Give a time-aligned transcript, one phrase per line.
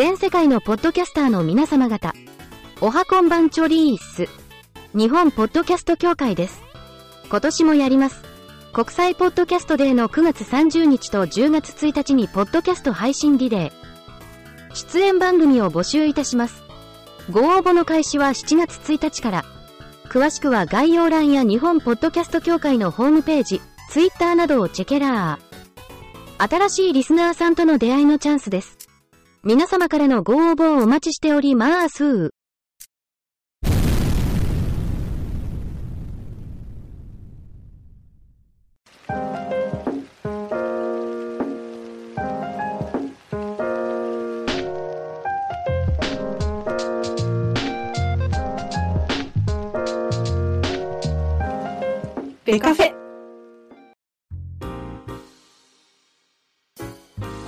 [0.00, 2.14] 全世界のポッドキャスターの皆様方、
[2.80, 4.30] おはこんばんちょリース。
[4.94, 6.62] 日本ポッドキャスト協会です。
[7.28, 8.22] 今年もやります。
[8.72, 14.74] 国際ポッドキャストデーの9月30日と10月1日にポッドキャスト配信リレー。
[14.74, 16.62] 出演番組を募集いたします。
[17.30, 19.44] ご応募の開始は7月1日から。
[20.08, 23.60] 詳しくは概要欄や日本ポッドキャスト協会のホームページ、
[23.90, 26.48] ツイッターなどをチェケラー。
[26.48, 28.79] 新しいリスナーさんとの出会いのチャンスです。
[29.42, 32.34] 皆様からのご応募をお待ちしております。
[52.44, 52.99] ベカフェ。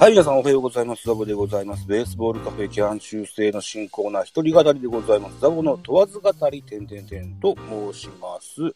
[0.02, 1.06] はい、皆さんおはようございます。
[1.06, 1.86] ザボでございます。
[1.86, 5.38] ベースボールカフェ期間中世の新コーナー、一人語りでございます。
[5.38, 7.56] ザボの問わず語り、てんてんてんと
[7.92, 8.74] 申します。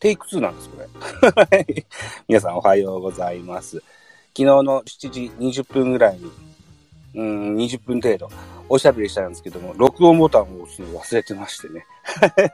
[0.00, 0.78] テイク2なんです、こ
[1.50, 1.86] れ。
[2.28, 3.76] 皆さんおはようございます。
[3.76, 3.84] 昨
[4.36, 6.32] 日の7時20分ぐらいに、
[7.14, 8.30] うん、20分程度、
[8.70, 11.84] おしゃべりしたんですけども、録音ボタンを押すの忘れてましてね。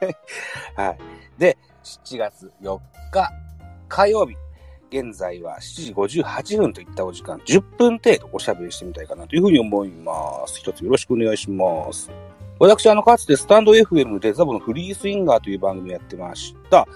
[0.75, 0.97] はい。
[1.39, 2.77] で、7月4
[3.09, 3.31] 日
[3.87, 4.35] 火曜日。
[4.91, 10.13] 現在は7時58分といったお時間、10分程度おしゃべりしてみたいかなというふうに思いま
[10.47, 10.59] す。
[10.59, 12.11] 一つよろしくお願いします。
[12.57, 16.87] 私、あの、かつてスタンド FM でザボのフリースインガーという番組をやってました。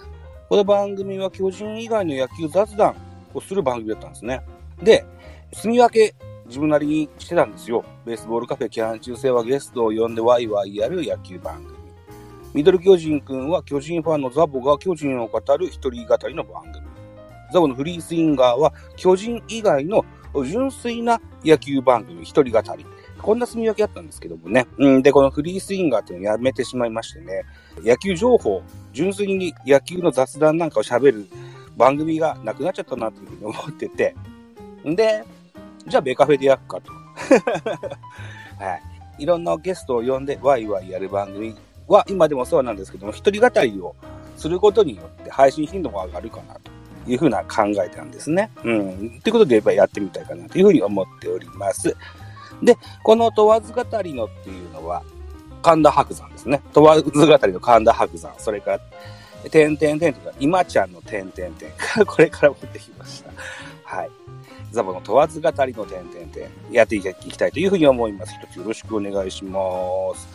[0.50, 2.96] この番組は巨人以外の野球雑談
[3.34, 4.42] をする番組だったんですね。
[4.82, 5.06] で、
[5.54, 6.16] 住み分け
[6.48, 7.86] 自分なりにしてたんですよ。
[8.06, 11.78] ベースボールカフェキャン中世はゲストを呼んでワイワイやる野球番組。
[12.54, 16.93] ミドル巨人くんは巨人ファンのザボが巨人を語る一人語りの番組。
[17.54, 20.04] ザボのフリースインガーは巨人以外の
[20.46, 22.86] 純粋な野球番組一人語り。
[23.22, 24.68] こんな住み分けあったんですけどもね。
[24.78, 27.44] うん、で、このフリースインガーっていうのをやめてしまいましてね。
[27.81, 31.28] 野球情報、純粋に野球の雑談なんかを喋る
[31.78, 34.16] 番組がなくなっちゃったなというふうに思ってて。
[34.85, 35.24] んで、
[35.88, 36.91] じゃあベカフェでやっかと。
[38.62, 38.74] は
[39.20, 39.24] い。
[39.24, 41.56] いろんなゲストを呼んでワイワイやる番組
[41.88, 43.96] は今でもそうなんですけども、一人語りを
[44.35, 46.72] することによって配信頻度も上がるかなと
[47.08, 48.50] いうふうな考えなんですね。
[48.64, 49.22] うん。
[49.22, 51.96] ということで、やっぱりやってみたいかなというふうに思っております。
[52.62, 55.03] で、この問わず語りのっていうのは、
[55.62, 56.62] 神田伯山ですね。
[56.74, 58.34] 問わず語りの神田伯山。
[58.38, 58.80] それから、
[59.50, 61.72] てんてんてんとか、今ちゃんのてんてんてん。
[62.06, 63.31] これから持ってきました。
[63.84, 64.09] はい。
[64.72, 66.74] ザボの問わず語りのてんてんてん。
[66.74, 68.34] やっていきたいというふうに思います。
[68.34, 69.59] 一つよろしくお願いしま
[70.16, 70.28] す。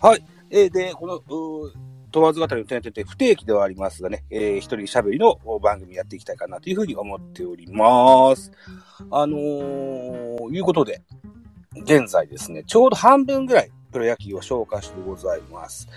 [0.00, 0.24] はい。
[0.50, 1.20] えー、で、この、
[2.10, 8.50] 問わず語りの点々って不定期ではありますがね、えー、一人喋りの番組やっていきたいかなというふうに思っております。
[9.10, 11.02] あのー、いうことで、
[11.76, 15.88] 現在ですね、ちょうど半分ぐらいプロ野球を消化してございます。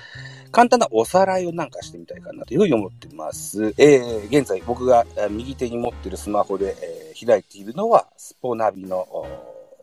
[0.52, 3.74] 簡単なおさらいをなんかしてみたいかなというふうに思ってます。
[3.78, 9.08] えー、現在僕が右手に持っているスマホで、えー、開いているのは、スポナビの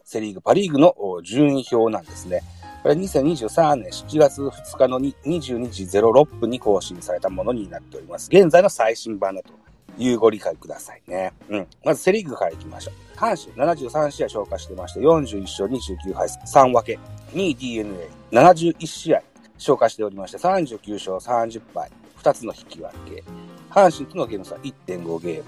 [0.04, 2.42] セリーグ、パリーグの順位表なんですね。
[2.88, 8.30] これ2023年7月2日の22時06分に更新されたものになっております。
[8.32, 9.52] 現在の最新版だと
[9.98, 11.34] いうご理解くださいね。
[11.50, 11.66] うん。
[11.84, 13.18] まずセリーグから行きましょう。
[13.18, 16.98] 阪神73試合消化してまして、41勝29敗3分け。
[17.34, 19.22] 2位 DNA、71試合
[19.58, 21.90] 消化しておりまして、39勝30敗、
[22.22, 23.22] 2つの引き分け。
[23.68, 25.44] 阪神とのゲーム差1.5ゲーム。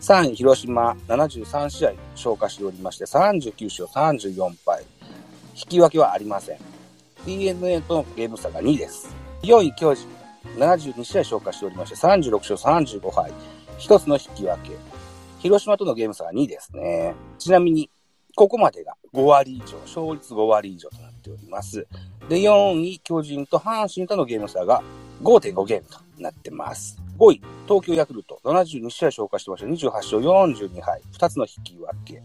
[0.00, 4.84] 3位広島73試合消化しておりまして、39勝34敗。
[5.54, 6.58] 引き分けはありません。
[7.26, 9.14] DNA とのゲーム差が2です。
[9.42, 10.06] 4位巨人、
[10.56, 13.32] 72試合消化しておりまして、36勝35敗、
[13.78, 14.76] 1つの引き分け。
[15.40, 17.14] 広島とのゲーム差が2ですね。
[17.38, 17.90] ちなみに、
[18.36, 21.86] ここまでが5割以上、勝率5割以上となっております。
[22.28, 24.82] で、4位巨人と阪神とのゲーム差が
[25.22, 26.98] 5.5ゲームとなってます。
[27.18, 29.66] 5位、東京ヤクルト、72試合消化してました。
[29.66, 32.22] 28勝42敗、2つの引き分け。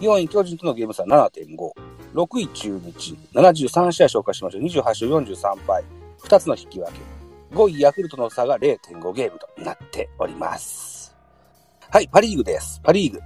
[0.00, 1.72] 4位巨人とのゲーム差7.5。
[2.14, 4.80] 6位中日、73試合消化しました。
[4.80, 5.84] 28勝43敗、
[6.22, 7.00] 2つの引き分け。
[7.54, 11.14] 5位ヤクルトの差が0.5ゲームとなっております。
[11.90, 12.80] はい、パリーグです。
[12.82, 13.20] パリーグ。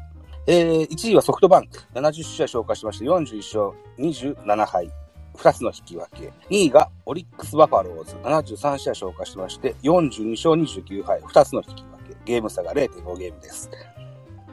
[0.46, 1.78] えー、1位はソフトバンク。
[1.94, 4.90] 70試合消化しまして、41勝27敗。
[5.34, 6.32] 2つの引き分け。
[6.50, 8.14] 2位がオリックスバファローズ。
[8.16, 11.20] 73試合消化しまして、42勝29敗。
[11.20, 12.16] 2つの引き分け。
[12.25, 13.70] ゲーム差が0.5ゲームです。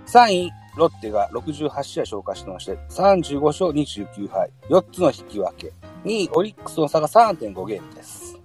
[0.08, 5.74] 3位、ロッテが68試合消化してまして、35勝29敗、4つの引き分け。
[6.06, 8.40] 2位、オリックスの差が3.5ゲームです。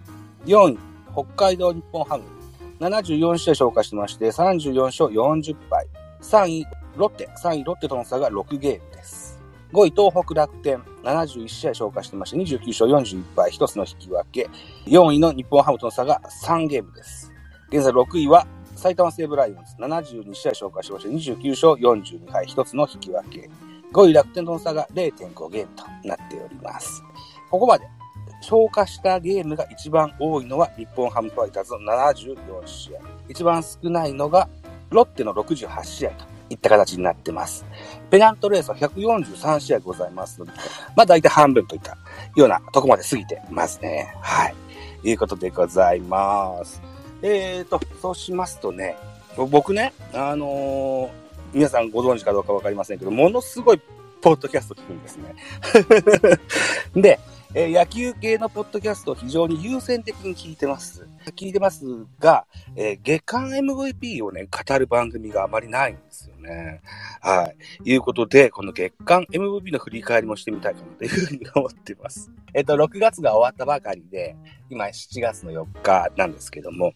[0.46, 0.79] 4位、
[1.12, 2.25] 北海道日本ハム。
[2.81, 5.87] 74試合消化してまして、34勝40敗。
[6.23, 7.29] 3位、ロッテ。
[7.43, 9.38] 3位、ロッテとの差が6ゲームです。
[9.73, 14.49] 5位東北楽天、71試合消化してまして、29勝41敗、1つの引き分け。
[14.87, 17.32] 4位の日本ハムとの差が3ゲームです。
[17.69, 18.46] 現在6位は
[18.82, 23.49] 埼玉西武ライオンズ、72試合消化しまして、29勝42敗、1つの引き分け。
[23.93, 27.05] 5位楽天との差が0.5ゲームとなっております。
[27.49, 27.87] ここまで
[28.40, 33.00] 消化したゲームが一番多いのは日本ハムファイターズの74試合。
[33.29, 34.49] 一番少ないのが
[34.90, 37.64] ロッテの68試合といった形になってます。
[38.11, 40.52] ペナントレースは143試合ございますので、
[40.96, 41.96] まあ大体半分といった
[42.35, 44.12] ようなとこまで過ぎてますね。
[44.23, 44.55] はい。
[45.05, 46.91] いうことでございます。
[47.22, 48.96] えーと、そうしますとね、
[49.36, 51.10] 僕ね、あのー、
[51.54, 53.80] 皆さんご存知かどうかわかりませんけど、ものすごい
[54.20, 55.34] ポッドキャスト聞くんですね。
[57.00, 57.20] で、
[57.54, 61.06] えー、野球系のポッドキャストを非常に優先的に聞いてます。
[61.37, 61.84] 聞いてます
[62.19, 62.46] が、
[62.76, 66.81] えー、月間 MVP をね、語る番組があまりないんですよね。
[67.20, 67.52] は
[67.84, 67.90] い。
[67.90, 72.32] いうことで、この月間 MVP の振り返りもしてみたいかなというふうに思ってます。
[72.54, 74.34] えっ、ー、と、6月が終わったばかりで、
[74.70, 76.94] 今7月の4日なんですけども、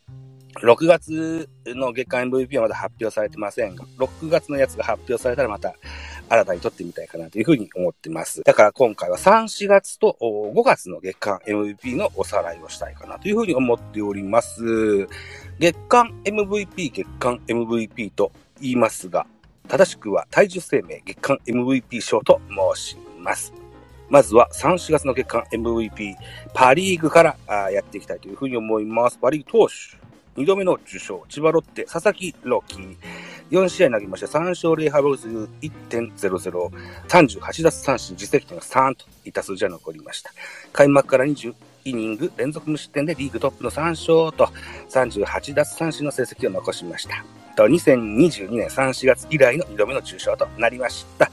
[0.63, 5.75] 6月の月間 MVP はまだ発表されてませんが、6月のやつが発表されたらまた
[6.29, 8.43] 新たに撮ってみたいかなというふうに思ってます。
[8.43, 15.07] だから今回は3、4月と5月の月間 MVP のおさらいをしたいかなというふうに思っております。
[15.59, 19.27] 月間 MVP、月間 MVP と言いますが、
[19.69, 22.41] 正しくは体重生命月間 MVP 賞と
[22.75, 23.53] 申します。
[24.09, 26.15] まずは3、4月の月間 MVP、
[26.55, 29.19] パリーグからやっていきたいというふうに思います。
[29.19, 30.06] パリーグ投手。
[30.37, 32.79] 2度目の受賞、千葉ロッテ、佐々木朗希。
[33.51, 36.71] 4試合投げまして、3勝0敗ボルス1.00、
[37.09, 40.33] 38奪三振、実績点が3といった数字が残りました。
[40.73, 41.55] 開幕から20
[41.85, 44.53] イニング連続無失点でリーグトップの3勝と
[44.91, 47.25] 38奪三振の成績を残しました。
[47.57, 51.31] と2022年3、4月以来の2度目の受賞となりました。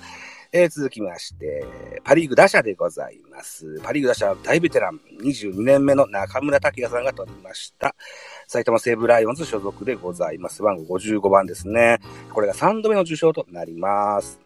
[0.55, 1.65] えー、続きまして、
[2.03, 3.81] パリーグ打者でございます。
[3.81, 7.95] パリーグ打者は大ベテラン、22年目の中村拓也さんが取りました。
[8.53, 10.61] 埼玉西武ライオンズ所属でございます。
[10.61, 11.97] 番号55番ですね。
[12.31, 14.39] これが3度目の受賞となります。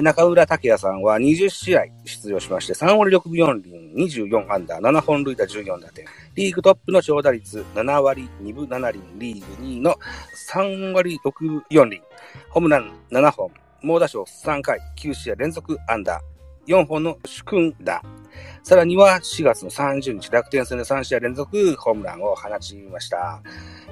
[0.00, 6.04] 中村拓也さんは20試合出場しまして、3割6分4厘、24アンダー、7本塁打14打点。
[6.34, 9.94] リーグトップの長打率7割2分7厘、リーグ2位の
[10.50, 12.02] 3割6分4厘。
[12.50, 18.02] ホームラン7本、猛打賞3回、9試合連続アンダー、4本の主君打。
[18.62, 23.42] さらには4月の30日、楽天戦で3試合連続ホームランを放ちました。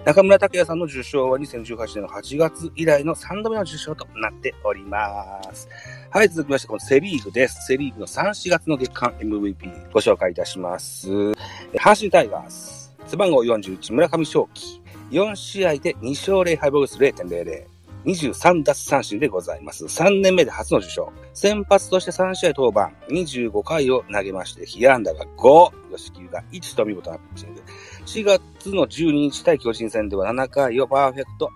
[0.04, 5.68] 中村拓也さんの受賞は2018年の8月以来の3度目の受賞となっております。
[6.10, 7.66] はい、続きまして、このセリーグです。
[7.66, 11.08] セリーグの3、4月の月間 MVP ご紹介いたします。
[11.08, 14.80] 阪神タイガース、背番号41、村上正輝。
[15.10, 17.79] 4試合で2勝0敗ボルス0.00。
[18.04, 19.84] 23奪三振でございます。
[19.84, 21.12] 3年目で初の受賞。
[21.34, 27.62] 先発として3試合登板、25回を投げまして、被安打が5、吉木が1と見事なピッチング。
[28.06, 31.50] 4月の12日対巨人戦では7回をパーフェクト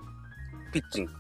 [0.73, 1.13] ピッチング。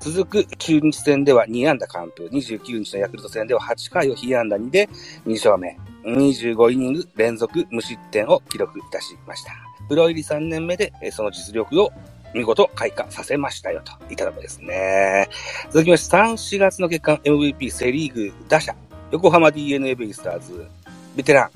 [0.00, 4.88] 続く中日戦では2安打完封、29日のヤクルト戦では8回を被安打2で
[5.26, 9.52] 2勝目、25イニング連続無失点を記録いたしました。
[9.88, 11.90] プロ入り3年目でその実力を
[12.34, 15.28] 見事開花させましたよといただくですね。
[15.70, 18.74] 続きまして、3、4月の月間 MVP セリーグ打者、
[19.10, 20.66] 横浜 DNA ベイスターズ、
[21.16, 21.50] ベテラン、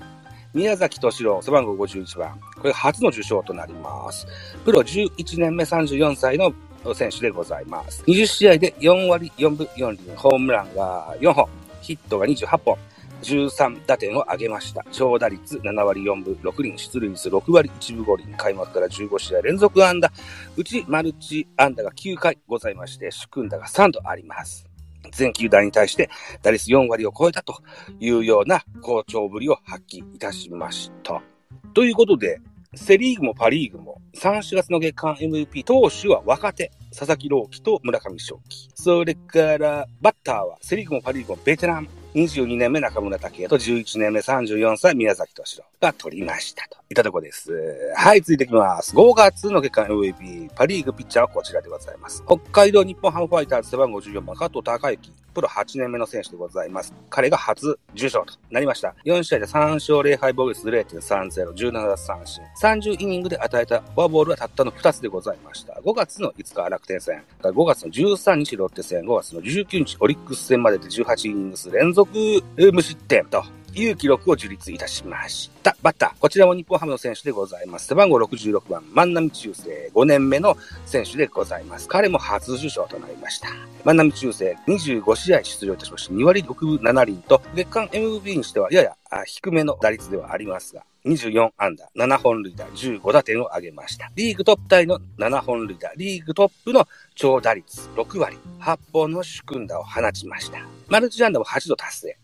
[0.54, 2.38] 宮崎敏郎、背番号51番。
[2.60, 4.26] これ初の受賞となります。
[4.64, 6.52] プロ11年目34歳の
[6.94, 8.02] 選手でございます。
[8.04, 11.48] 20試合で4割4分4厘、ホームランが4本、
[11.80, 12.76] ヒットが28本、
[13.22, 14.84] 13打点を挙げました。
[14.92, 20.12] 長打率7割4分6厘、出塁率6割1分5厘、開幕から15試合連続安打、
[20.56, 24.66] うちマルチ安打が9回ございまして、主君打が3度あります。
[25.10, 26.10] 全球団に対して
[26.42, 27.60] 打率4割を超えたと
[27.98, 31.22] いうような好調ぶりを発揮いたしました。
[31.74, 32.40] ということで、
[32.74, 38.70] セリーグもパリーグも3、4月の月間 MVP 投手は若手、佐々木朗希と村上正輝。
[38.74, 45.71] それからバッターはセリーグもパリーグもベテラン、22年目中村拓也と11年目34歳宮崎敏郎。
[45.82, 47.52] が取りましたといったとこです。
[47.96, 48.94] はい、続いていきます。
[48.94, 52.22] 5月の月間 MVP、パリーグピッチャーはこちらでございます。
[52.24, 55.12] 北海道日本ハムファイターズ背番号14番加藤隆之。
[55.34, 56.92] プロ8年目の選手でございます。
[57.08, 58.94] 彼が初受賞となりました。
[59.06, 62.44] 4試合で3勝0敗防御率0.30、17奪三振。
[62.60, 65.72] 30イニングで与えたフォアボールはたったの2つでございました。
[65.82, 72.12] 5月の5日楽天戦、5月の13日ロッテ戦、5月の19日オリックス戦までで18イニングス連続
[72.70, 73.42] 無失点と
[73.74, 75.76] いう記録を樹立いたしました。
[75.82, 77.86] バッター、こちらも日本ハムの選手でございます。
[77.86, 81.88] 背番号66番、万波中世、5年目の選手でございます。
[81.88, 83.48] 彼も初受賞となりました。
[83.84, 94.10] 万波中世、25試合出場いたしまして、2割6分7厘と、月間 MVP にしてはやや低めの打率ではありますが、24安打、7本塁打、15打点を挙げました。
[94.14, 96.86] リーグトップタイの7本塁打、リーグトップの
[97.16, 100.60] 長打率6割、8本の主君打を放ちました。
[100.88, 102.18] マルチ安打も8度達成。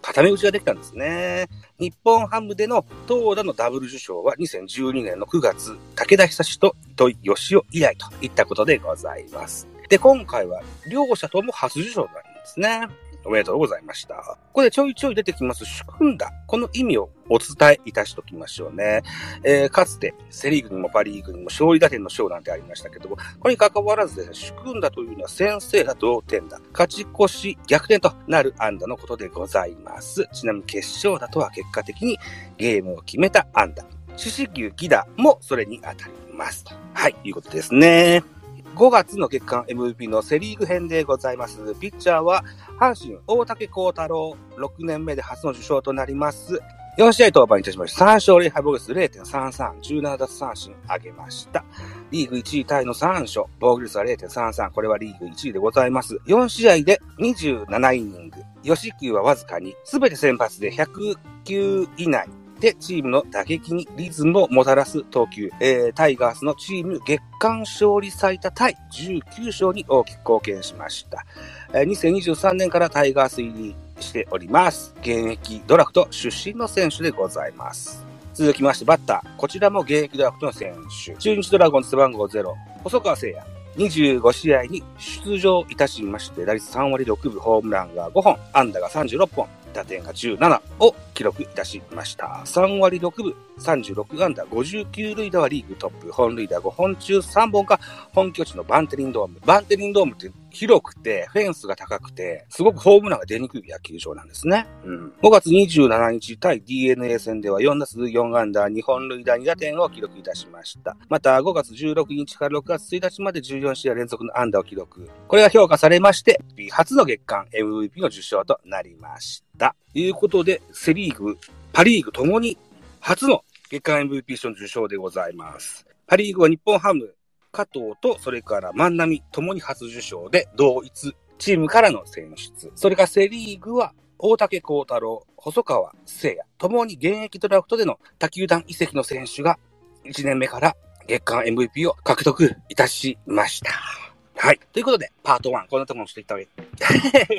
[0.00, 1.48] 固め打ちができたんですね。
[1.78, 9.68] 日本ハムでの投打のダブル受賞は2012年の9月、武田久志と糸井義雄以来といったことでございます。
[9.88, 13.07] で、今回は両者とも初受賞になるんですね。
[13.28, 14.14] おめでとうございました。
[14.14, 16.32] ここでちょいちょい出てきます、主君打。
[16.46, 19.02] この意味をお伝えいたしときましょうね。
[19.44, 30.26] えー、かつて、セリーグにもパリーグにも勝利打点の賞なんてありましたけども、これに関わらずですね、主君打というのは先制打、同点打、勝ち越し、逆転となる安打のことでございます。
[30.32, 32.18] ちなみに決勝打とは結果的に
[32.56, 33.84] ゲームを決めた安打。
[34.16, 36.64] 四死球、ギダもそれに当たります。
[36.94, 38.37] はい、いうことですね。
[38.78, 41.74] 5月の月間 MVP のセリーグ編でございます。
[41.80, 42.44] ピッチャーは、
[42.78, 46.60] 阪神、大竹幸太郎、6年目で初の受賞となります。
[46.96, 48.04] 4試合登板いたしました。
[48.04, 51.64] 3勝0敗防御率0.33、17奪三振上げました。
[52.12, 56.14] リーグ1位タイの3勝、防御率は0.33、これはリーグ1位でございます。
[56.28, 62.28] 4試合で27イニング、吉球はわずかに、すべて先発で100球以内、
[62.60, 71.24] で、チームの打撃にリズムをもたらす投球、えー、タイガースのチーム月間勝利最多タイ19勝に大きく貢献しました。
[71.72, 74.94] えー、2023年からタイガース入りしております。
[75.00, 78.04] 現役ドラフト出身の選手でございます。
[78.34, 79.36] 続きまして、バッター。
[79.36, 80.74] こちらも現役ドラフトの選
[81.04, 81.16] 手。
[81.16, 83.58] 中日ドラゴンズ背番号0、細川聖也。
[83.76, 92.42] 25試合に出場いたしまして、打率3割6分、ホームランが5本、安打が36本、打点が17を記録いたしました。
[92.44, 97.80] 3割6分、36安打、59塁打はリーグトップ、本塁打5本中3本が
[98.12, 99.40] 本拠地のバンテリンドーム。
[99.44, 104.66] バンテリンドームって広くて、フェンスが高くて、すごくホームランが出にくい野球場なんですね。
[104.84, 105.12] うん。
[105.22, 110.96] 5月27日対 DNA 戦では4打数4安打、2本塁打2打点を記録いたしました。
[111.08, 115.08] また5月16日から6月1日まで14試合連続の安打を記録。
[115.26, 119.74] これが評価されまして、初の月間 MVP の受賞となりました。
[119.92, 121.36] ということで、セリーグ、
[121.72, 122.56] パリーグともに
[123.00, 125.86] 初の月間 MVP 賞受賞でございます。
[126.06, 127.14] パリーグは日本ハム、
[127.52, 132.72] 加藤と、それから万波、ともに初受賞で同一チームからの選出。
[132.74, 139.58] それからセリーグは、大竹幸太郎、細川聖也、ともに現役ドラフトでの他球団移籍の選手が
[140.04, 144.07] 1年目から月間 MVP を獲得いたしました。
[144.40, 144.60] はい。
[144.72, 146.46] ということで、パート1、こんなところにしておきたい。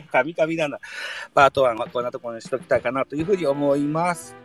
[0.12, 0.80] 神々だな。
[1.34, 4.36] パート1はこんなところにしときたいかなというふうに思います。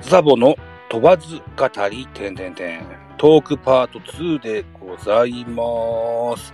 [0.00, 0.54] ザボの
[0.90, 3.05] 飛ばず語り、てんてんてん。
[3.18, 6.52] トークパート2でございます。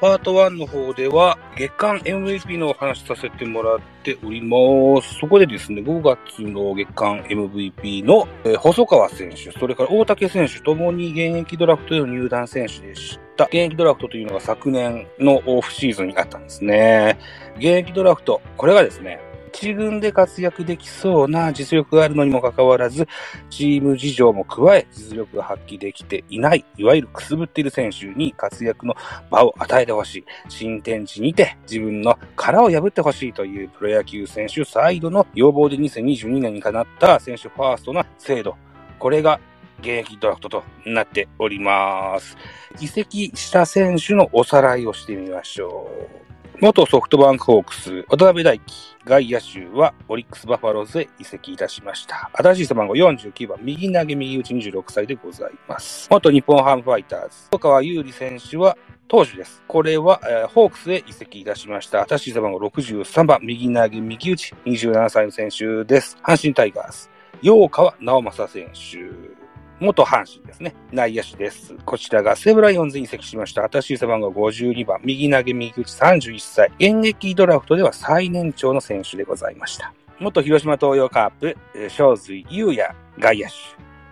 [0.00, 5.14] パート1の方では月間 MVP のお話させてもらっております。
[5.18, 13.46] そこでですね、5月の月間 MVP の、え、細川選手、それから大竹選手ともに現役ドラフトでの入団選手でした。
[13.46, 17.18] 現役ドラフトというのが昨年のオフシーズンにあったんですね。
[17.56, 19.20] 現役ドラフト、これがですね、
[19.54, 23.06] 一軍で活躍できそうな実力があるのにもかかわらず、
[23.50, 28.96] チーム事情も加え、実力が発揮できていない、いわゆるくすぶっている選手に活躍の
[29.30, 30.24] 場を与えてほしい。
[30.48, 38.56] 新天地にて自分の殻を破ってほしいというプロ野球選手サイドの要望で2022年にかなった選手ファーストな制度。
[38.98, 39.38] これが
[39.78, 42.36] 現役ドラフトとなっております。
[42.80, 45.88] 移籍した選手のおさらいをしてみましょ
[46.20, 46.58] う。
[46.60, 52.30] 元ソフトバンクホークス、渡辺大輝、外野手はオリックスバファローズへ移籍いたしました。
[52.34, 56.08] 新しい背番号49番、右投げ右打ち26歳でございます。
[56.10, 59.62] 元日本ハムファイターズ、小川優里選手は投手です。
[59.68, 62.02] これは、えー、ホークスへ移籍いたしました。
[62.06, 66.16] 新しい背番号63番、右投げ右打ち27歳の選手です。
[66.22, 67.10] 阪神タイガース、
[67.42, 69.43] 洋川直正選手。
[69.80, 70.74] 元阪神ですね。
[70.92, 71.74] 内野手です。
[71.84, 73.64] こちらが西武ライオンズに移籍しました。
[73.64, 76.68] 新しい背番号52番、右投げ右打ち31歳。
[76.78, 79.92] 現役ドラフトでは最年長の選手でございました。
[80.20, 81.56] 元広島東洋カープ、
[81.90, 83.54] 正髄優也外野手。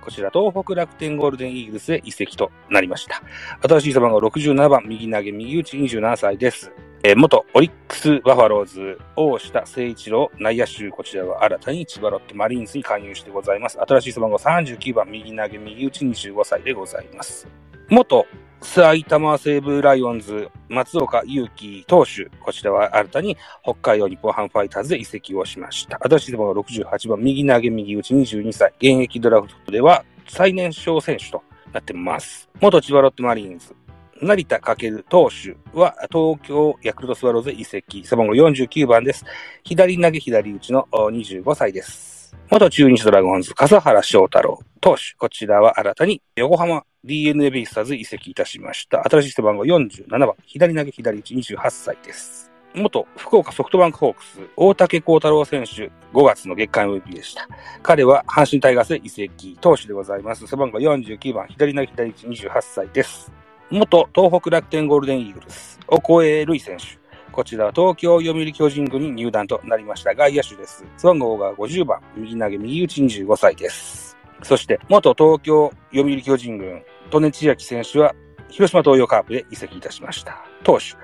[0.03, 3.23] こちら東北楽天ゴールデンイーグルスへ移籍となりました。
[3.69, 6.73] 新しい背番号67番、右投げ右打ち27歳です。
[7.05, 13.81] えー、元オリックスバファローズ、大下誠一郎内野手、こちらは新たに千葉ロッテマリーンズに加入してございます。
[13.81, 17.49] 新しい背番号39番、右投げ右打ち25歳でございます。
[17.89, 18.25] 元
[18.61, 22.27] 埼玉西武ライオンズ、松岡祐樹投手。
[22.41, 25.99] こちらは新たに北海道日本ハムファイターズで移籍をしました。
[26.05, 28.73] 新しい背番号68番、右投げ右打ち22歳。
[28.79, 31.43] 現役ドラフトでは最年少選手と
[31.73, 32.49] なってます。
[32.61, 33.75] 元千葉ロッテマリーンズ。
[34.23, 38.07] 成田翔投手は東京ヤクルトスワローズ移籍。
[38.07, 39.25] 背番号49番です。
[39.65, 42.33] 左投げ左打ちの25歳です。
[42.49, 45.17] 元中日ドラゴンズ、笠原翔太郎投手。
[45.19, 49.03] こちらは新たに横浜 DNA ベイスターズ移籍いたしました。
[49.03, 52.53] 新しい背番号47番、左投げ左打ち28歳です。
[52.75, 57.49] 元福岡ソフトバンクホークス、大竹幸太郎選手、5月の月間 MVP でした。
[57.83, 60.47] 彼は阪神タイガースで移籍、投手でございます。
[60.47, 63.42] 背番号49番、左投げ左打ち28歳です。
[63.73, 66.85] 元東北楽天ゴールデンイーグルス、オコエルイ選手。
[67.33, 70.85] こちらは東京読売巨人軍に入団となりました外野手です。
[70.99, 74.19] 背番号が50番、右投げ右打ち25歳です。
[74.43, 78.15] そして、元東京読売巨人軍、利根千秋選手は、
[78.51, 80.45] 広島東洋カープで移籍いたしました。
[80.63, 80.95] 投手。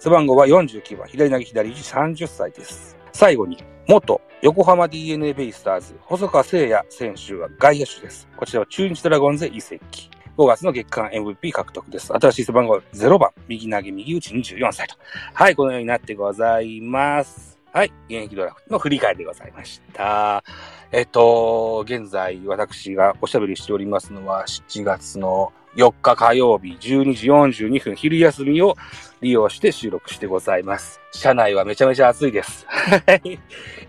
[0.00, 2.96] 背番号は49番、左投げ左打ち30歳です。
[3.12, 3.56] 最後に、
[3.86, 8.26] 元横浜 DNA ベイスターズ、細川聖也選手は外野手です。
[8.36, 10.10] こちらは中日ドラゴンズで移籍。
[10.36, 12.12] 5月の月間 MVP 獲得です。
[12.12, 14.96] 新しい背番号0番、右投げ右打ち24歳と。
[15.32, 17.58] はい、このようになってございます。
[17.72, 20.44] はい、現役ドラフトの振り返りでございました。
[20.92, 27.28] えっと、現在私がおしゃべりしておりますのは7月の4日火曜日12時
[27.66, 28.76] 42分昼休みを
[29.22, 31.00] 利用して収録してございます。
[31.12, 32.66] 車内はめちゃめちゃ暑いです。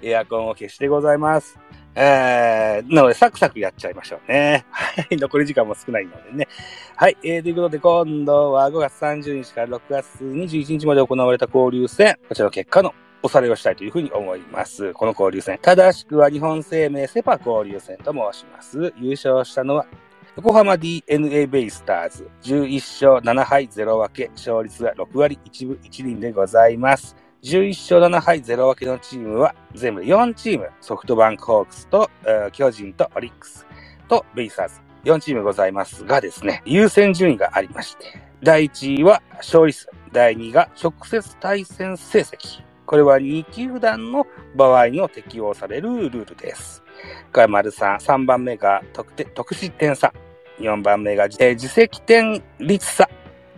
[0.01, 1.59] エアコンを消してございます。
[1.99, 4.65] えー、なので、サクサクやっちゃいましょうね。
[4.69, 5.17] はい。
[5.17, 6.47] 残り時間も少ないのでね。
[6.95, 7.17] はい。
[7.23, 14.93] えー、ということで、今度は5月30日から6月21日まで行われた交流戦、こちらの結果のおされをしたいというふうに思います。
[14.93, 15.57] この交流戦。
[15.59, 18.93] 正しくは日本生命セパ交流戦と申します。
[18.99, 19.87] 優勝したのは、
[20.35, 27.26] 横浜 DNA ベイスターズ、11勝7敗0分け、勝率は6割1分1厘でございます。
[27.47, 32.09] 11勝7敗0分けのチームは全部4チーム、ソフトバンクホークスと、
[32.51, 33.65] 巨人とオリックス
[34.09, 42.63] とベイスターズ、4チームございますがですね、優先順位がありまして、第1位は勝利数、第2位が直接対戦成績。
[42.85, 46.83] これは2球団の場合の適用されるルールです。
[47.31, 50.13] これは丸3、3番目が得点得失点差、
[50.59, 53.09] 4番目が、えー、自責点率差、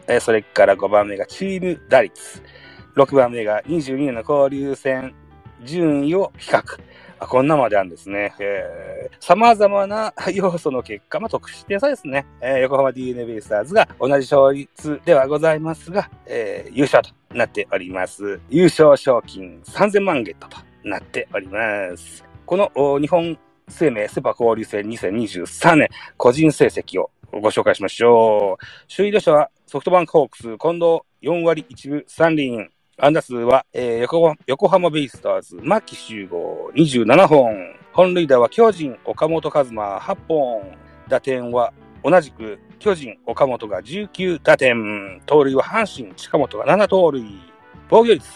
[0.08, 2.44] えー、それから5番目がチーム打率、
[2.96, 5.14] 6番目が22年の交流戦
[5.64, 6.64] 順位を比較。
[7.22, 8.34] あこんなまであるんですね。
[8.40, 12.26] えー、様々な要素の結果、まあ、特殊点差ですね。
[12.42, 18.40] えー、横浜 DNA ベイスターズが同じ勝率ではございますが、えー、優勝となっております。
[18.50, 22.24] 優勝賞金3000万ゲットとなっております。
[22.46, 28.66] この日本生命セパ交流戦2023年個人成績をご紹介しましょう。
[28.96, 32.70] 首位打者はソフトバンクホークス近藤4割1分3厘。
[33.02, 37.56] 安打数は、えー、横横浜ベイスターズ、牧集合27本。
[37.94, 40.78] 本塁打は巨人、岡本和真8本。
[41.08, 45.22] 打点は同じく巨人、岡本が19打点。
[45.26, 47.24] 盗塁は阪神、近本が7盗塁。
[47.90, 48.28] 防御率、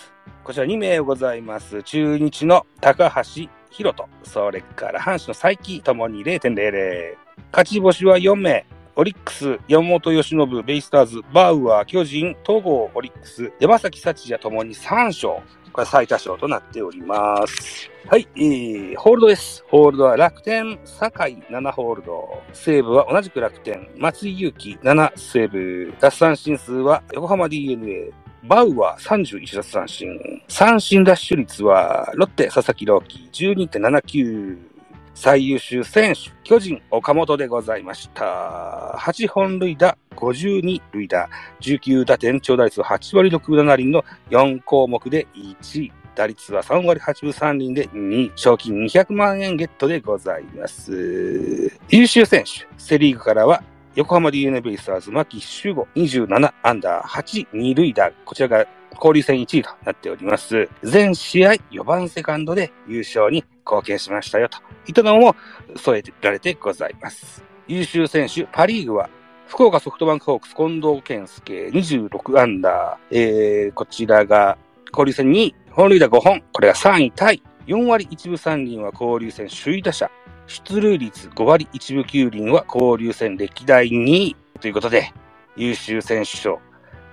[0.46, 1.84] こちら2名ございます。
[1.84, 7.18] 中日の高橋宏斗、それから阪神の佐伯ともに0.00。
[7.52, 8.66] 勝ち星は4名。
[8.96, 15.42] オリックス、山本由伸、ベイスターズ、バウアー、巨人、東郷、オリックス、山崎幸也ともに3勝。
[15.72, 17.90] これ最多勝となっております。
[18.08, 19.66] はい、えー、ホールドです。
[19.68, 22.44] ホールドは楽天、酒井7ホールド。
[22.54, 25.94] 西武は同じく楽天、松井裕樹7西武。
[26.00, 28.12] 奪三振数は横浜 DNA、
[28.44, 30.08] バウアー31奪三振。
[30.48, 34.73] 三振ダッシュ率はロッテ佐々木朗希12.79。
[35.14, 38.98] 最優秀選手、巨人、岡本でございました。
[39.00, 41.30] 8本塁打、52塁打、
[41.62, 45.92] 19打点、長打率8割6分7厘の4項目で1位。
[46.16, 48.32] 打率は3割8分3厘で2位。
[48.36, 51.72] 賞金200万円ゲットでございます。
[51.90, 53.64] 優秀選手、セリーグからは
[53.96, 58.12] 横浜 DNA ベイスターズ、牧秀吾27アンダー8、2塁打。
[58.26, 60.68] こちらが交流戦1位となっております。
[60.82, 65.36] 全試合4番セカンドで優勝に貢献しましたよといったのも
[65.76, 67.44] 添えられてございます。
[67.68, 69.12] 優秀選手、パリーグは
[69.48, 74.58] 福岡ソフトバンクホークス近藤健介26アンダー、えー、こちらが
[74.92, 80.10] 交流戦2位、本塁打5本、これが3位タイ、4割1分3厘は交流戦首位打者、
[80.48, 85.12] 出塁率5割1分9厘は交流戦歴代2位ということで、
[85.56, 86.60] 優秀選手賞、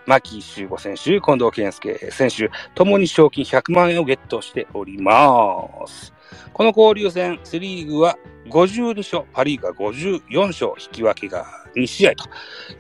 [0.07, 6.13] 牧秀吾選手、近藤健介選手、ともに賞金100万円をゲットしております。
[6.53, 12.25] この交流戦、セリーグは52勝、パリーグは54勝、引き分けが2試合と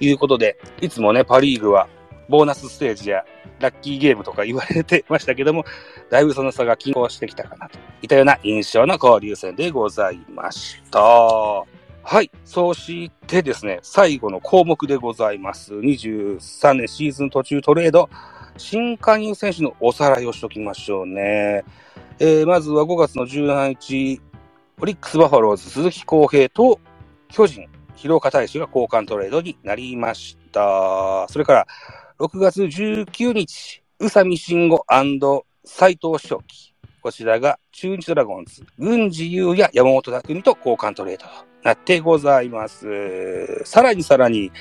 [0.00, 1.88] いうことで、いつもね、パリーグは
[2.30, 3.24] ボーナスステージや
[3.58, 5.64] ラッキーゲームとか言われてましたけども、
[6.08, 11.00] だいぶその差が均衡してきたかなといったような印象の交流戦でございました。
[11.00, 12.30] はい。
[12.44, 15.74] そしてですね、最後の項目でございます。
[15.74, 18.08] 23年シーズン途中トレード、
[18.56, 21.64] 新加入選手のおさらいをしときましょうね。
[22.18, 24.20] えー、まずは5月の17日、
[24.80, 26.80] オリックスバファローズ鈴木康平と
[27.28, 31.28] 巨人、広岡大使が交換トレードになりました。
[31.28, 31.66] それから、
[32.20, 34.85] 6月19日、宇佐美慎吾
[35.64, 36.74] 斎藤翔樹。
[37.00, 41.30] こちらが中日ドラゴンズ、郡司優也山本匠と交換トレードと
[41.64, 43.62] なってございます。
[43.64, 44.52] さらにさらに、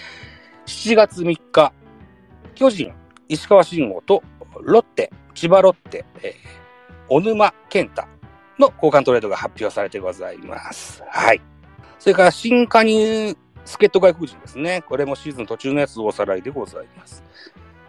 [0.67, 1.74] 7月3日、
[2.56, 2.93] 巨人、
[3.28, 4.24] 石川慎吾と
[4.62, 6.34] ロッテ、千葉ロッテ、えー、
[7.10, 8.04] 小沼健太
[8.58, 11.04] の交換トレードが発表されてございます。
[11.10, 11.41] はい。
[12.00, 13.36] それから新加入
[13.69, 14.82] 助っ人外国人ですね。
[14.82, 17.23] これもシーズン途中のやつをおさらいでございます。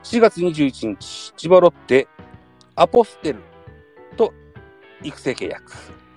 [0.03, 2.07] 4月21日、千葉ロッテ、
[2.75, 3.41] アポステル
[4.15, 4.35] と
[5.03, 5.73] 育成契約。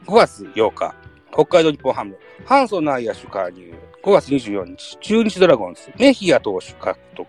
[0.05, 0.93] 5月8日、
[1.31, 3.73] 北海道日本ハム、ハンソン内野手加入。
[4.03, 7.25] 5月24日、中日ドラゴンズ、メヒア投手獲得。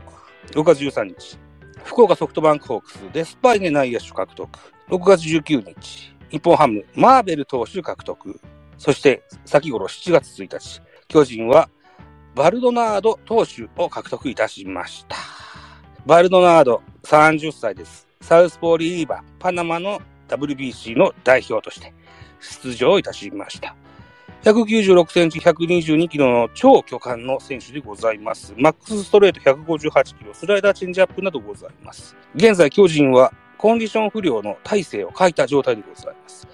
[0.51, 1.39] 6月13日、
[1.85, 4.51] 福岡ソフトバンクホークス、デスパイネ内野手獲得。
[4.89, 8.41] 6月19日、日本ハム、マーベル投手獲得。
[8.77, 11.71] そして、先頃7月1日、巨人は、
[12.35, 15.17] バルドナード投手を獲得いたしました。
[16.05, 18.09] バルドナード、30歳です。
[18.21, 21.95] サウスポーリーバー、パナマの WBC の代表として
[22.41, 23.77] 出場いたしました。
[24.43, 28.53] 196センチ、122キロの超巨漢の選手でございます。
[28.57, 32.17] マックスストレート158キロ、スライダーチェンジアップなどございます。
[32.35, 36.49] 現在、巨人はコンディション不良の体勢を欠いた状態でございます。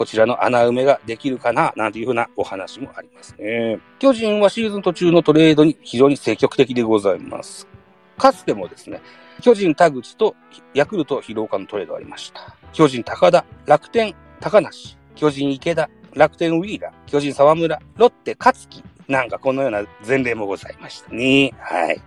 [0.00, 3.78] こちらの穴埋めができるかな、なんていうふうなお話もありますね。
[3.98, 7.68] 巨人はシーズン途中のトレードに非常に積極的でございます。
[8.16, 9.02] かつてもですね、
[9.42, 10.34] 巨人田口と
[10.72, 12.56] ヤクルト広岡のトレードありました。
[12.72, 21.52] 巨人高田、楽天高梨、巨人池田、楽天ウィーラー、巨人沢村、ロッテ勝木、なんかこのような前例もございましたね。
[21.58, 22.00] はい。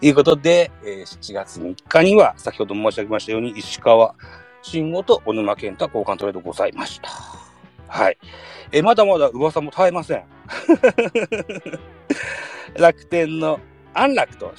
[0.00, 4.16] ということで、え7月3日には、先ほど申し上げましたように、石川
[4.62, 7.10] 慎吾と小沼健太交換トレードございました。
[7.88, 8.18] はい。
[8.72, 10.24] えまだまだ噂も絶えません。
[12.78, 13.60] 楽天の
[13.94, 14.54] 安楽投手、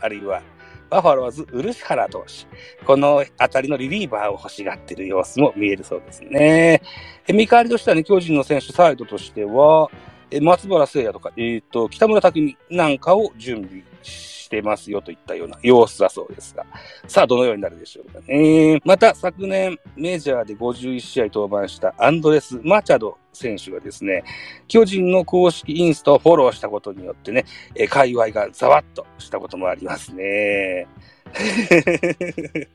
[0.00, 0.42] あるいは
[0.90, 2.84] バファローズ、漆原投手。
[2.84, 6.80] このあたりのリリーバーを欲しがってる様子も見えるそうですね。
[7.26, 9.90] え見返りとしてはね、巨人の選手サイドとしては、
[10.30, 16.66] え松原聖也とか、えっ、と、北村匠海なんかを準備ししてますよといったような様子だそうですが、
[17.08, 18.80] さあ、どのようになるでしょうかね。
[18.84, 24.22] また、昨年、メジャーで51試合登板したアンドレス・マチャド選手がですね、
[24.68, 30.86] 巨人の公式インスタをフォローしたことによってね、え界隈がざわっとしたこともありますね。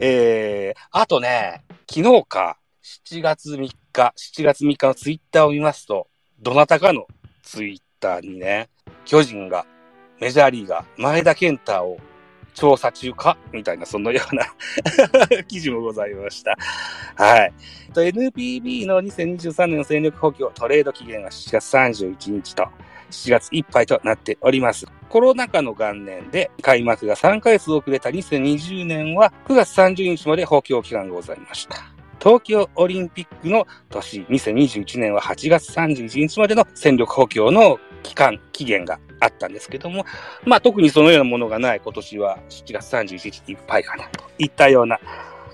[0.00, 3.58] えー、あとね、昨日か、7月3
[3.92, 6.08] 日、7月3日のツイッターを見ますと、
[6.40, 7.06] どなたかの
[7.42, 8.70] ツイッターにね、
[9.04, 9.66] 巨人が、
[10.20, 11.98] メジャーリーガー、前田健太を
[12.54, 14.46] 調査中かみたいな、そのような
[15.46, 16.56] 記事もございました。
[17.16, 17.52] はい。
[17.94, 22.66] NPB の2023年の戦力補強トレード期限は7月31日と、
[23.10, 24.86] 7月いっぱいとなっております。
[25.08, 31.76] コロナ禍の元年で開幕が3ヶ月遅れた2020年は9月30日まで補強期間がございました。
[32.20, 40.04] 東京オリンピックの年2021年は8月31日までの戦力補強の期間、期限があったんですけども、
[40.44, 44.98] まあ特にそのようなものがない今年は7月31日いっぱいかなといったような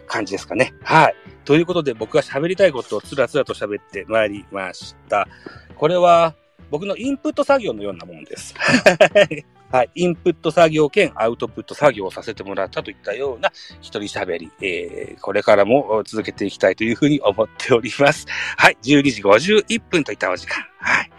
[0.07, 0.75] 感じですかね。
[0.83, 1.15] はい。
[1.45, 5.29] ということで僕が喋りたいことをつらつらと喋ってまいりました。
[5.77, 6.35] これは
[6.71, 8.55] 僕のインプット作業のようなもんです。
[9.71, 9.91] はい。
[9.95, 18.27] インプット作業兼アウトプット作業をさせてもらったといったような一人喋り、えー、これからも続けていきたいというふうに思っております。
[18.57, 18.79] はい。
[18.83, 20.65] 12時51分といったお時間。
[20.79, 21.11] はい。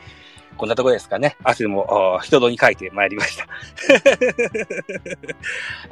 [0.58, 1.36] こんなとこですかね。
[1.44, 3.48] 汗も人戸に書いてまいりました。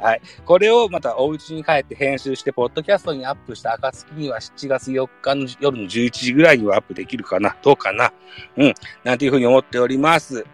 [0.04, 0.22] はい。
[0.44, 8.12] これをまたお家に帰って編集して、ポッドキャストにアップした暁には7月4日の夜の11時ぐらいにはアップできるかなどうかな
[8.56, 8.74] うん。
[9.02, 10.44] なんていうふうに思っております。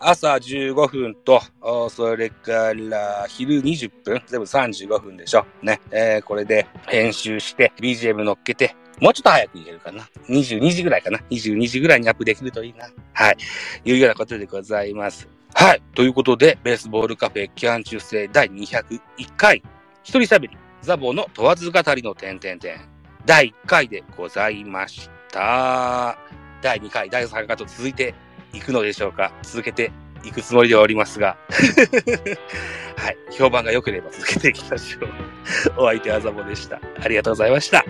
[0.00, 1.42] 朝15分と、
[1.90, 5.44] それから昼20分、全部35分でしょ。
[5.62, 5.80] ね。
[5.90, 10.08] えー、これで編集して、BGM 乗っけて、もうちょっと早く入れるかな。
[10.28, 11.18] 22時ぐらいかな。
[11.30, 12.88] 22時ぐらいにアップできるといいな。
[13.12, 13.36] はい。
[13.84, 15.28] いうようなことでございます。
[15.54, 15.82] はい。
[15.94, 19.00] ということで、ベースボールカフェ期間中制第201
[19.36, 19.62] 回、
[20.02, 20.50] 一人喋り、
[20.82, 22.80] ザボの問わず語りの点々点、
[23.26, 26.18] 第1回でございました。
[26.62, 28.14] 第2回、第3回と続いて
[28.52, 29.92] いくのでしょうか続けて
[30.24, 31.36] 行くつもりではおりますが、
[32.96, 33.16] はい。
[33.30, 35.82] 評判が良ければ続けていきましょう。
[35.82, 36.80] お相手はザボでした。
[37.00, 37.84] ありがとうございました。